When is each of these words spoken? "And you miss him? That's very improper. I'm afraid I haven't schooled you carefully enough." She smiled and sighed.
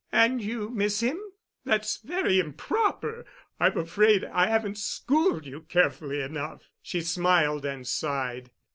"And 0.11 0.41
you 0.41 0.71
miss 0.71 1.01
him? 1.01 1.19
That's 1.63 1.97
very 1.97 2.39
improper. 2.39 3.23
I'm 3.59 3.77
afraid 3.77 4.23
I 4.25 4.47
haven't 4.47 4.79
schooled 4.79 5.45
you 5.45 5.61
carefully 5.61 6.21
enough." 6.21 6.71
She 6.81 7.01
smiled 7.01 7.65
and 7.65 7.87
sighed. 7.87 8.49